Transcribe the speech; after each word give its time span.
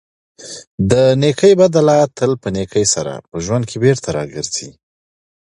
د 0.91 0.91
نېکۍ 1.21 1.53
بدله 1.61 1.97
تل 2.17 2.31
په 2.41 2.47
نېکۍ 2.55 2.85
سره 2.93 3.13
په 3.29 3.35
ژوند 3.45 3.63
کې 3.69 3.77
بېرته 3.83 4.09
راګرځي. 4.17 4.69